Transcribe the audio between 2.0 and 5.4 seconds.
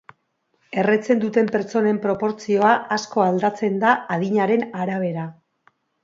proportzioa asko aldatzen da adinaren arabera.